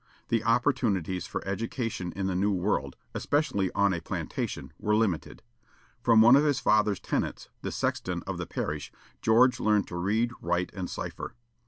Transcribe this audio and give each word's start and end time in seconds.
The 0.29 0.43
opportunities 0.43 1.27
for 1.27 1.47
education 1.47 2.11
in 2.15 2.25
the 2.25 2.33
new 2.33 2.49
world, 2.51 2.95
especially 3.13 3.71
on 3.75 3.93
a 3.93 4.01
plantation, 4.01 4.73
were 4.79 4.95
limited. 4.95 5.43
From 6.01 6.21
one 6.21 6.35
of 6.35 6.43
his 6.43 6.59
father's 6.59 6.99
tenants, 6.99 7.49
the 7.61 7.71
sexton 7.71 8.23
of 8.25 8.39
the 8.39 8.47
parish, 8.47 8.91
George 9.21 9.59
learned 9.59 9.85
to 9.89 9.95
read, 9.97 10.31
write, 10.41 10.73
and 10.73 10.89
cipher. 10.89 11.35